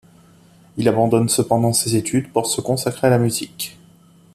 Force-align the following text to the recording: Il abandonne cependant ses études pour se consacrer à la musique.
Il 0.77 0.89
abandonne 0.89 1.29
cependant 1.29 1.73
ses 1.73 1.95
études 1.95 2.31
pour 2.31 2.47
se 2.47 2.59
consacrer 2.59 3.05
à 3.05 3.11
la 3.11 3.19
musique. 3.19 3.77